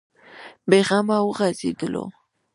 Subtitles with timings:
[0.69, 2.05] بې غمه وغځېدلو.